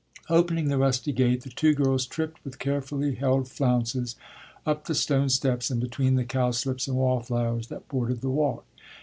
Opening 0.31 0.67
the 0.69 0.79
rusty 0.79 1.11
gate, 1.13 1.41
the 1.43 1.51
two 1.51 1.75
girls 1.75 2.07
tripped 2.07 2.43
with 2.43 2.57
carefully 2.57 3.13
held 3.13 3.47
flounces 3.47 4.15
up 4.65 4.85
the 4.85 4.95
stone 4.95 5.29
steps 5.29 5.69
and 5.69 5.79
between 5.79 6.15
the 6.15 6.25
cowslips 6.25 6.87
and 6.87 6.97
wallflowers 6.97 7.67
that 7.67 7.87
bordered 7.87 8.21
the 8.21 8.31
walk. 8.31 8.65